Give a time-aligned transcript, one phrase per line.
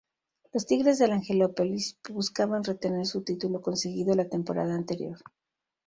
[0.51, 5.19] Los Tigres de la Angelópolis buscaban retener su título conseguido la temporada anterior.